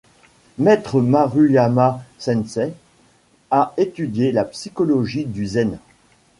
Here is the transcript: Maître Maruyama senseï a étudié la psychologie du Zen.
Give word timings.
Maître 0.57 0.99
Maruyama 0.99 2.03
senseï 2.17 2.73
a 3.51 3.71
étudié 3.77 4.31
la 4.31 4.45
psychologie 4.45 5.25
du 5.25 5.45
Zen. 5.45 5.77